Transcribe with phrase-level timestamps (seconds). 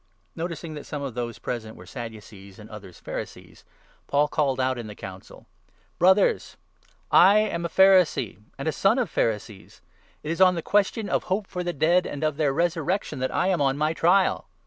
[0.35, 3.63] Noticing that some of those present were Sadducees and others 6 Pharisees,
[4.07, 6.57] Paul called out in the Council: 1" Brothers,
[7.11, 9.79] I am a Pharisee and a son of Pharisees.
[10.23, 13.29] It is on the question of hope for the dead and of their resurrection that
[13.31, 14.47] I am on my trial."